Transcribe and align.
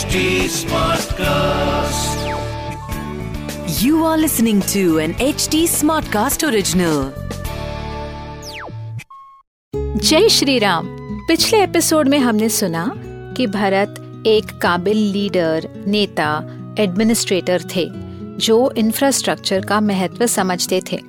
HD 0.00 0.20
Smartcast. 0.48 2.20
You 3.82 4.04
are 4.04 4.18
listening 4.18 4.60
to 4.62 4.98
an 4.98 5.12
HD 5.14 5.60
Smartcast 5.72 6.44
original. 6.48 7.10
जय 9.96 10.28
श्री 10.28 10.58
राम 10.58 10.88
पिछले 11.28 11.62
episode 11.62 12.08
में 12.08 12.18
हमने 12.18 12.48
सुना 12.48 12.94
कि 13.36 13.46
भरत 13.46 14.22
एक 14.26 14.58
काबिल 14.58 14.96
लीडर 14.96 15.84
नेता 15.86 16.46
एडमिनिस्ट्रेटर 16.78 17.62
थे, 17.76 17.88
जो 18.36 18.70
इंफ्रास्ट्रक्चर 18.70 19.66
का 19.66 19.80
महत्व 19.80 20.26
समझते 20.26 20.82
थे 20.92 21.00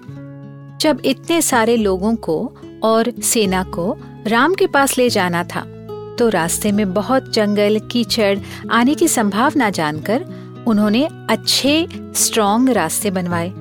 जब 0.82 1.02
इतने 1.06 1.42
सारे 1.42 1.78
लोगों 1.78 2.16
को 2.16 2.58
और 2.84 3.14
सेना 3.24 3.64
को 3.64 3.98
राम 4.28 4.54
के 4.54 4.68
पास 4.68 4.98
ले 4.98 5.10
जाना 5.10 5.44
था 5.44 5.81
तो 6.20 6.30
रास्ते 6.30 6.72
में 6.72 6.94
बहुत 6.94 7.34
जंगल, 7.34 7.80
कीचड़ 7.92 8.38
आने 8.72 8.96
की 8.96 9.08
संभावना 9.08 9.70
जानकर 9.70 10.26
उन्होंने 10.68 11.08
अच्छे 11.30 11.88
स्ट्रॉन्ग 12.16 12.70
रास्ते 12.70 13.12
बनवाए। 13.12 13.52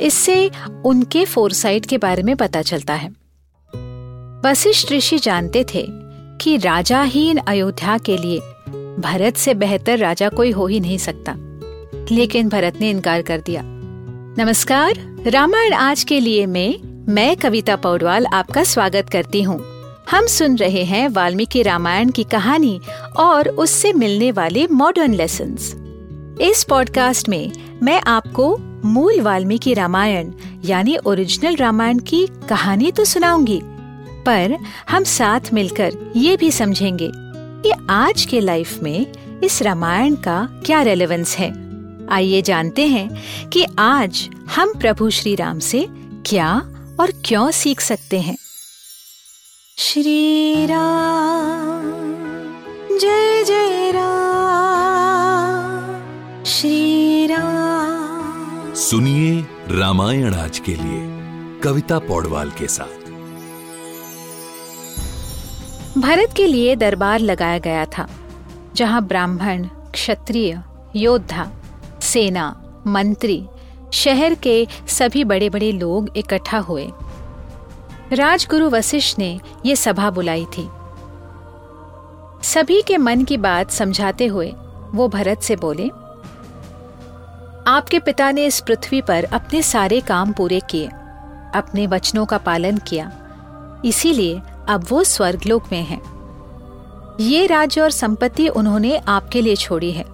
इससे 0.00 0.50
उनके 0.84 1.24
फोरसाइट 1.24 1.86
के 1.86 1.98
बारे 1.98 2.22
में 2.22 2.36
पता 2.36 2.62
चलता 2.62 2.94
है। 2.94 3.08
वशिष्ठ 4.44 4.92
ऋषि 4.92 5.18
जानते 5.18 5.64
थे 5.64 5.86
कि 6.40 6.56
राजाहीन 6.56 7.36
अयोध्या 7.38 7.98
के 7.98 8.16
लिए 8.16 8.38
भरत 8.98 9.36
से 9.36 9.54
बेहतर 9.54 9.98
राजा 9.98 10.28
कोई 10.28 10.50
हो 10.50 10.66
ही 10.66 10.80
नहीं 10.80 10.98
सकता, 10.98 11.34
लेकिन 12.10 12.48
भरत 12.48 12.80
ने 12.80 12.90
इनकार 12.90 13.22
कर 13.22 13.40
दिया। 13.40 13.62
नमस्कार, 13.64 14.94
रामायण 15.26 15.72
आज 15.72 16.04
के 16.04 16.20
लिए 16.20 16.46
में, 16.46 16.78
मैं 17.08 17.36
कविता 17.36 17.76
पौडवाल 17.76 18.26
आपका 18.26 18.64
स्वागत 18.64 19.08
करती 19.10 19.42
हूँ। 19.42 19.77
हम 20.10 20.26
सुन 20.26 20.56
रहे 20.56 20.84
हैं 20.84 21.08
वाल्मीकि 21.08 21.62
रामायण 21.62 22.10
की 22.10 22.24
कहानी 22.24 22.80
और 23.16 23.48
उससे 23.48 23.92
मिलने 23.92 24.32
वाले 24.32 24.66
मॉडर्न 24.66 25.14
लेसन 25.14 25.56
इस 26.40 26.64
पॉडकास्ट 26.64 27.28
में 27.28 27.52
मैं 27.82 28.00
आपको 28.06 28.56
मूल 28.84 29.20
वाल्मीकि 29.20 29.74
रामायण, 29.74 30.32
यानी 30.64 30.96
ओरिजिनल 30.96 31.56
रामायण 31.56 31.98
की 31.98 32.26
कहानी 32.48 32.92
तो 32.92 33.04
सुनाऊँगी, 33.04 33.60
पर 34.26 34.56
हम 34.90 35.04
साथ 35.04 35.40
मिलकर 35.52 36.12
ये 36.16 36.36
भी 36.36 36.50
समझेंगे 36.50 37.10
कि 37.14 37.72
आज 37.90 38.24
के 38.24 38.40
लाइफ 38.40 38.82
में 38.82 39.06
इस 39.44 39.62
रामायण 39.62 40.14
का 40.14 40.62
क्या 40.66 40.82
रेलेवेंस 40.82 41.36
है। 41.36 41.52
आइए 42.08 42.42
जानते 42.42 42.86
हैं 42.86 43.08
कि 43.50 43.66
आज 43.78 44.28
हम 44.56 44.74
प्रभु 44.74 45.10
श्री 45.10 45.34
राम 45.34 45.58
से 45.58 45.86
क्या 46.26 46.54
और 47.00 47.12
क्यों 47.24 47.50
सीख 47.50 47.80
सकते 47.80 48.20
हैं। 48.20 48.36
श्री 49.80 50.66
राम 50.66 51.82
जय 52.98 53.44
जय 53.44 53.90
राम 53.94 55.84
श्री 56.44 57.26
राम। 57.26 58.74
सुनिए 58.74 59.40
रामायण 59.70 60.34
आज 60.34 60.58
के 60.58 60.74
लिए 60.74 61.60
कविता 61.60 61.98
पौडवाल 61.98 62.50
के 62.50 62.66
साथ। 62.68 63.08
भरत 66.00 66.34
के 66.36 66.46
लिए 66.46 66.76
दरबार 66.76 67.20
लगाया 67.20 67.58
गया 67.58 67.84
था 67.98 68.08
जहाँ 68.74 69.02
ब्राह्मण 69.02 69.64
क्षत्रिय 69.94 70.62
योद्धा 70.96 71.50
सेना 72.02 72.50
मंत्री 72.86 73.44
शहर 73.92 74.34
के 74.34 74.66
सभी 74.88 75.24
बड़े 75.24 75.50
बड़े 75.50 75.72
लोग 75.72 76.10
इकट्ठा 76.16 76.58
हुए। 76.58 76.88
राजगुरु 78.12 78.68
वशिष्ठ 78.70 79.18
ने 79.18 79.40
ये 79.66 79.74
सभा 79.76 80.10
बुलाई 80.10 80.44
थी 80.56 80.68
सभी 82.42 82.80
के 82.82 82.96
मन 82.98 83.24
की 83.24 83.36
बात 83.36 83.70
समझाते 83.70 84.26
हुए 84.26 84.52
वो 84.90 85.08
भरत 85.08 85.40
से 85.40 85.56
बोले, 85.56 85.88
आपके 87.66 87.98
पिता 87.98 88.30
ने 88.30 88.44
इस 88.46 88.60
पृथ्वी 88.60 89.00
पर 89.02 89.24
अपने 89.24 89.62
सारे 89.62 90.00
काम 90.00 90.32
पूरे 90.32 90.60
किए, 90.60 90.86
अपने 91.54 91.86
वचनों 91.86 92.24
का 92.26 92.38
पालन 92.38 92.78
किया, 92.78 93.10
इसीलिए 93.84 94.40
अब 94.68 94.86
वो 94.88 95.02
स्वर्गलोक 95.04 95.64
में 95.72 95.82
हैं। 95.82 96.00
ये 97.20 97.46
राज्य 97.46 97.80
और 97.80 97.90
संपत्ति 97.90 98.48
उन्होंने 98.48 98.96
आपके 99.08 99.40
लिए 99.40 99.56
छोड़ी 99.56 99.90
है 99.92 100.04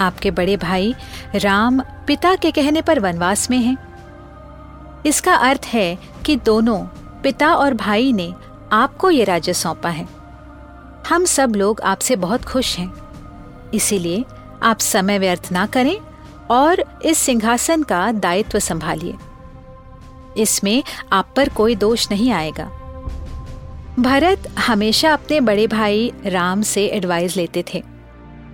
आपके 0.00 0.30
बड़े 0.30 0.56
भाई 0.56 0.94
राम 1.34 1.80
पिता 2.06 2.34
के 2.36 2.50
कहने 2.50 2.82
पर 2.82 3.00
वनवास 3.00 3.50
में 3.50 3.58
हैं। 3.58 3.76
इसका 5.06 5.34
अर्थ 5.34 5.60
है 5.66 5.98
कि 6.26 6.36
दोनों, 6.36 6.78
पिता 7.22 7.54
और 7.54 7.74
भाई 7.74 8.12
ने 8.12 8.34
आपको 8.72 9.10
ये 9.10 9.24
राज्य 9.24 9.52
सौंपा 9.52 9.88
है। 9.88 10.08
हम 11.08 11.24
सब 11.24 11.52
लोग 11.56 11.80
आपसे 11.80 12.16
बहुत 12.16 12.44
खुश 12.44 12.78
हैं। 12.78 12.94
इसीलिए 13.74 14.24
आप 14.62 14.78
समय 14.78 15.18
व्यर्थ 15.18 15.48
ना 15.52 15.66
करें 15.66 15.96
और 16.50 17.00
इस 17.04 17.18
सिंहासन 17.18 17.82
का 17.82 18.12
दायित्व 18.12 18.58
संभालिए। 18.58 19.14
इसमें 20.36 20.82
आप 21.12 21.32
पर 21.36 21.48
कोई 21.48 21.74
दोष 21.74 22.10
नहीं 22.10 22.32
आएगा। 22.32 22.64
भरत 23.98 24.54
हमेशा 24.58 25.12
अपने 25.12 25.40
बड़े 25.40 25.66
भाई 25.66 26.12
राम 26.26 26.62
से 26.62 26.86
एडवाइस 26.86 27.36
लेते 27.36 27.64
थे। 27.74 27.82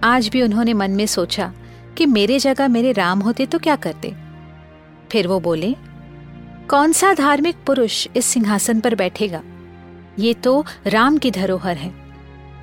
आज 0.04 0.28
भी 0.28 0.42
उन्होंने 0.42 0.72
मन 0.72 0.90
में 0.90 1.06
सोचा 1.06 1.52
कि 1.96 2.06
मेरे 2.06 2.38
जगह 2.38 2.68
मेरे 2.68 2.92
राम 2.92 3.20
होते 3.20 3.46
तो 3.46 3.58
क्या 3.58 3.76
करते? 3.76 4.14
फिर 5.12 5.28
वो 5.28 5.40
बोले 5.40 5.74
कौन 6.70 6.92
सा 6.92 7.14
धार्मिक 7.14 7.56
पुरुष 7.66 8.08
इस 8.16 8.26
सिंहासन 8.26 8.80
पर 8.80 8.94
बैठेगा? 8.94 9.42
ये 10.18 10.34
तो 10.34 10.64
राम 10.86 11.18
की 11.18 11.30
धरोहर 11.30 11.76
है। 11.76 11.94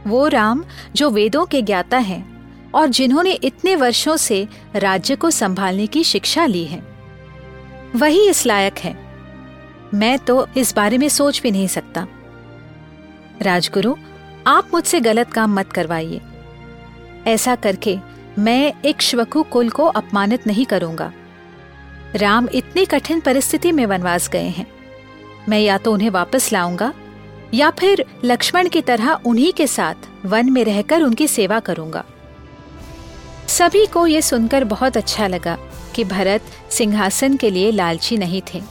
वो 0.08 0.28
राम 0.28 0.64
जो 0.96 1.10
वेदों 1.10 1.46
के 1.46 1.62
ज्ञाता 1.62 1.98
हैं 1.98 2.32
और 2.72 2.88
जिन्होंने 2.88 3.32
इतने 3.32 3.76
वर्षों 3.76 4.18
से 4.18 4.48
राज्य 4.76 5.16
को 5.16 5.30
संभालने 5.30 5.88
की 5.88 6.04
शिक्षा 6.04 6.46
ली 6.46 6.66
है। 6.66 6.84
वही 7.96 8.30
इस 8.30 8.46
लायक 8.46 8.78
है। 8.78 8.98
मैं 9.94 10.20
तो 10.20 10.48
इस 10.58 10.76
बारे 10.76 10.98
में 10.98 11.10
सोच 11.10 11.42
भी 11.42 11.52
नहीं 11.52 11.68
सकता। 11.68 12.08
राजगुरु, 13.42 13.96
आप 14.48 14.68
मुझसे 14.74 15.00
गलत 15.00 15.34
काम 15.34 15.56
मत 15.56 15.72
करवाइए। 15.72 16.22
ऐसा 17.28 17.56
करके 17.56 17.98
मैं 18.40 18.74
एक 18.86 19.02
श्वकु 19.02 19.44
कुल 19.44 19.70
को 19.70 19.86
अपमानित 19.86 20.48
नहीं 20.48 20.66
करूँगा। 20.66 21.14
राम 22.16 22.48
इतनी 22.54 22.86
कठिन 22.86 23.20
परिस्थिति 23.20 23.72
में 23.72 23.86
वनवास 23.86 24.30
गए 24.30 24.48
हैं। 24.48 24.66
मैं 25.50 25.60
या 25.60 25.78
तो 25.78 25.94
उन्हें 25.94 26.10
वापस 26.10 26.52
लाऊँगा, 26.54 26.94
या 27.54 27.70
फिर 27.70 28.06
लक्ष्मण 28.24 28.70
की 28.70 28.82
तरह 28.82 29.12
उन्हीं 29.26 29.54
के 29.54 29.68
साथ 29.68 30.26
वन 30.26 30.50
में 30.50 30.64
रहकर 30.66 31.02
उनकी 31.02 31.28
सेवा 31.28 31.60
करूँगा। 31.60 32.04
सभी 33.48 33.86
को 33.86 34.08
ये 34.08 34.22
सुनकर 34.22 34.64
बहुत 34.64 34.98
अच्छा 34.98 35.28
लगा 35.28 35.58
कि 35.96 36.04
भरत 36.04 36.42
सिंहासन 36.70 37.38
के 37.38 37.50
लिए 37.50 37.72
लालची 37.72 38.18
नहीं 38.18 38.42
थे। 38.54 38.62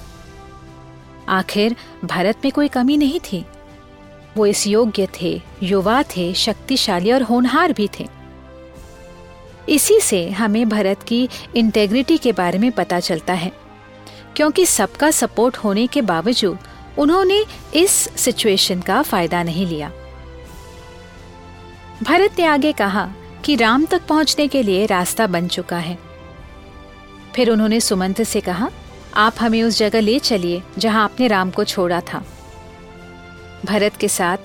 आखिर 1.28 1.76
भरत 2.04 2.36
में 2.44 2.52
कोई 2.52 2.68
कमी 2.68 2.96
नहीं 2.96 3.20
थी। 3.20 3.44
वो 4.36 4.46
इस 4.46 4.66
योग्य 4.66 5.08
थे, 5.20 5.40
युवा 5.62 6.02
थे, 6.02 6.32
शक्तिशाली 6.34 7.12
और 7.12 7.22
होनहार 7.22 7.72
भी 7.72 7.88
थे। 8.00 8.08
इसी 9.68 10.00
से 10.00 10.30
हमें 10.30 10.68
भरत 10.68 11.02
की 11.02 11.28
इंटेग्रिटी 11.56 12.18
के 12.18 12.32
बारे 12.32 12.58
में 12.58 12.72
पता 12.72 13.00
चलता 13.00 13.32
है। 13.32 13.52
क्योंकि 14.36 14.66
सबका 14.66 15.10
सपोर्ट 15.10 15.56
होने 15.56 15.86
के 15.86 16.02
बावजूद 16.02 16.58
उन्होंने 16.98 17.44
इस 17.74 17.90
सिचुएशन 18.16 18.80
का 18.80 19.02
फ़ायदा 19.02 19.42
नहीं 19.42 19.66
लिया। 19.66 19.92
भरत 22.02 22.36
ने 22.38 22.44
आगे 22.44 22.72
कहा 22.72 23.10
कि 23.44 23.56
राम 23.56 23.86
तक 23.86 24.06
पहुँचने 24.06 24.48
के 24.48 24.62
लिए 24.62 24.86
रास्ता 24.86 25.26
बन 25.26 25.48
चुका 25.48 25.78
है। 25.78 25.98
फिर 27.36 27.50
उन्होंने 27.50 27.80
सुमंत 27.80 28.22
से 28.22 28.40
कहा, 28.40 28.70
आप 29.14 29.34
हमें 29.40 29.62
उस 29.62 29.78
जगह 29.78 30.00
ले 30.00 30.18
चलिए 30.18 30.62
जहाँ 30.78 31.04
आपने 31.04 31.28
राम 31.28 31.50
को 31.50 31.64
छोड़ा 31.64 32.00
था। 32.00 32.24
भरत 33.64 33.96
के 33.96 34.08
साथ 34.08 34.36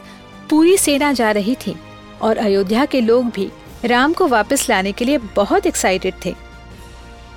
पूरी 0.49 0.77
सेना 0.77 1.13
जा 1.13 1.31
रही 1.31 1.55
थी 1.55 1.75
और 2.21 2.37
अयोध्या 2.37 2.85
के 2.85 3.01
लोग 3.01 3.25
भी 3.25 3.51
राम 3.85 4.13
को 4.13 4.27
वापस 4.27 4.69
लाने 4.69 4.91
के 4.91 5.05
लिए 5.05 5.17
बहुत 5.35 5.65
एक्साइटेड 5.65 6.13
थे। 6.25 6.33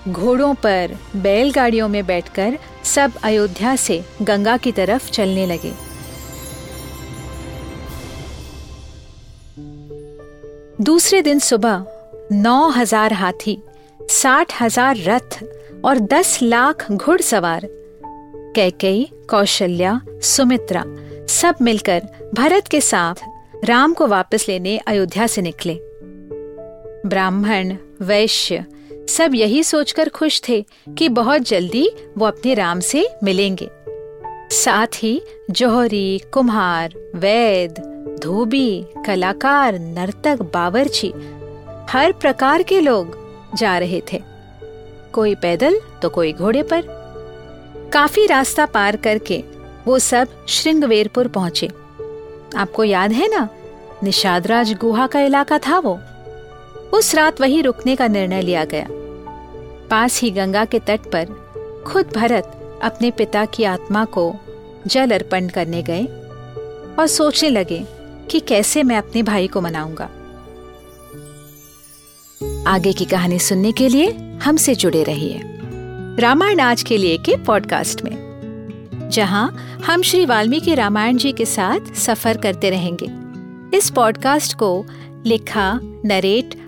घोड़ों 0.08 0.54
पर, 0.54 0.96
बैलगाड़ियों 1.16 1.88
में 1.88 2.04
बैठकर 2.06 2.58
सब 2.84 3.12
अयोध्या 3.22 3.74
से 3.76 4.02
गंगा 4.22 4.56
की 4.56 4.72
तरफ़ 4.72 5.10
चलने 5.10 5.46
लगे। 5.46 5.72
दूसरे 10.80 11.22
दिन 11.22 11.38
सुबह 11.38 11.84
नौ 12.32 12.68
हज़ार 12.68 13.12
हाथी, 13.12 13.58
साठ 14.00 14.52
हज़ार 14.62 14.96
रथ 14.98 15.38
और 15.84 15.98
दस 15.98 16.38
लाख 16.42 16.90
घुड़सवार 16.92 17.68
कैकई 18.54 19.08
कौशल्या, 19.30 20.00
सुमित्रा 20.22 20.84
सब 21.30 21.56
मिलकर 21.62 22.02
भरत 22.34 22.68
के 22.68 22.80
साथ 22.80 23.14
राम 23.64 23.94
को 23.94 24.06
वापस 24.06 24.46
लेने 24.48 24.76
अयोध्या 24.78 25.26
से 25.26 25.42
निकले। 25.42 25.78
ब्राह्मण, 27.06 27.76
वैश्य, 28.02 28.64
सब 29.08 29.34
यही 29.34 29.62
सोचकर 29.62 30.08
खुश 30.08 30.40
थे 30.48 30.64
कि 30.98 31.08
बहुत 31.08 31.42
जल्दी 31.42 31.90
वो 32.18 32.26
अपने 32.26 32.54
राम 32.54 32.80
से 32.80 33.08
मिलेंगे। 33.22 33.70
साथ 34.50 34.86
ही 34.96 35.22
जौहरी, 35.50 36.20
कुम्हार, 36.32 36.94
वैद, 37.14 37.74
धोबी, 38.22 38.84
कलाकार, 39.06 39.78
नर्तक, 39.78 40.42
बावर्ची, 40.42 41.12
हर 41.90 42.12
प्रकार 42.12 42.62
के 42.62 42.80
लोग 42.80 43.18
जा 43.56 43.78
रहे 43.78 44.02
थे। 44.12 44.22
कोई 45.12 45.34
पैदल 45.34 45.80
तो 46.02 46.08
कोई 46.08 46.32
घोड़े 46.32 46.62
पर। 46.62 46.82
काफ़ी 47.92 48.26
रास्ता 48.26 48.66
पार 48.66 48.96
करके 48.96 49.44
वो 49.86 49.98
सब 49.98 50.46
श्रृंगवेरपुर 50.48 51.28
पहुँचे। 51.28 51.68
आपको 52.56 52.84
याद 52.84 53.12
है 53.12 53.28
ना, 53.28 53.48
निषादराज 54.02 54.72
गुहा 54.72 55.06
का 55.06 55.20
इलाका 55.20 55.58
था 55.58 55.78
वो? 55.78 56.00
उस 56.92 57.14
रात 57.14 57.40
वही 57.40 57.60
रुकने 57.60 57.96
का 57.96 58.06
निर्णय 58.08 58.42
लिया 58.42 58.64
गया। 58.64 58.86
पास 59.90 60.20
ही 60.20 60.30
गंगा 60.30 60.64
के 60.64 60.78
तट 60.78 61.00
पर 61.00 61.84
खुद 61.86 62.12
भरत 62.14 62.80
अपने 62.82 63.10
पिता 63.10 63.44
की 63.44 63.64
आत्मा 63.64 64.04
को 64.04 64.34
जल 64.86 65.10
अर्पण 65.10 65.48
करने 65.48 65.82
गए 65.82 66.04
और 66.98 67.06
सोचने 67.06 67.50
लगे 67.50 67.84
कि 68.30 68.40
कैसे 68.40 68.82
मैं 68.82 68.96
अपने 68.96 69.22
भाई 69.22 69.46
को 69.46 69.60
मनाऊँगा। 69.60 70.08
आगे 72.66 72.92
की 72.92 73.04
कहानी 73.04 73.38
सुनने 73.38 73.72
के 73.72 73.88
लिए 73.88 74.10
हमसे 74.42 74.74
जुड़े 74.74 75.02
रहिए 75.02 75.40
रामायण 76.20 76.60
आज 76.60 76.82
के 76.82 76.96
लिए 76.96 77.16
के 77.16 77.36
पॉडकास्ट 77.36 78.02
में, 78.04 79.08
जहाँ 79.12 79.78
हम 79.86 80.02
श्री 80.02 80.24
वाल्मीकि 80.26 80.74
रामायण 80.74 81.16
जी 81.16 81.32
के 81.32 81.44
साथ 81.44 81.94
सफ़र 81.94 82.36
करते 82.36 82.70
रहेंगे। 82.70 83.06
इस 83.76 83.90
पॉडकास्ट 83.90 84.54
को 84.54 84.86
लिखा, 85.26 85.80
नरेट 85.82 86.67